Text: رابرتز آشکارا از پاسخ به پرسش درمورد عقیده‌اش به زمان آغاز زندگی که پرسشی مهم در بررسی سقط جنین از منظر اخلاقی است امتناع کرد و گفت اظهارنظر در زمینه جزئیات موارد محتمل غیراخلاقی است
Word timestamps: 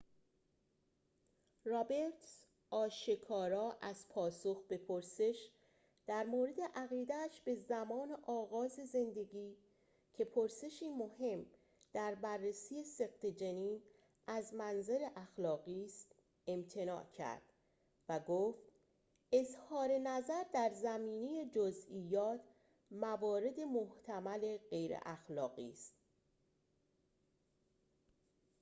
رابرتز 1.65 2.35
آشکارا 2.69 3.77
از 3.81 4.07
پاسخ 4.09 4.63
به 4.67 4.77
پرسش 4.77 5.49
درمورد 6.07 6.61
عقیده‌اش 6.75 7.41
به 7.41 7.55
زمان 7.55 8.11
آغاز 8.23 8.71
زندگی 8.71 9.57
که 10.13 10.25
پرسشی 10.25 10.89
مهم 10.89 11.45
در 11.93 12.15
بررسی 12.15 12.83
سقط 12.83 13.25
جنین 13.25 13.81
از 14.27 14.53
منظر 14.53 15.09
اخلاقی 15.15 15.85
است 15.85 16.15
امتناع 16.47 17.03
کرد 17.05 17.53
و 18.09 18.19
گفت 18.19 18.71
اظهارنظر 19.31 20.43
در 20.53 20.71
زمینه 20.73 21.45
جزئیات 21.49 22.41
موارد 22.91 23.59
محتمل 23.59 24.57
غیراخلاقی 24.71 25.71
است 25.71 25.93